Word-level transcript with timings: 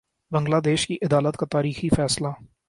بنگلہ 0.31 0.59
دیش 0.65 0.87
کی 0.87 0.97
عدالت 1.01 1.37
کا 1.37 1.45
تاریخی 1.51 1.89
فیصلہ 1.95 2.27